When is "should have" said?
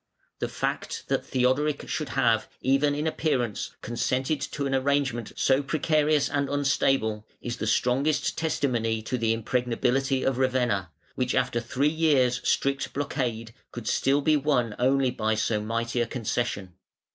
1.87-2.49